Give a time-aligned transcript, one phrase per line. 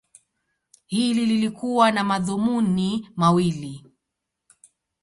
[0.85, 3.85] Hili lilikuwa na madhumuni mawili.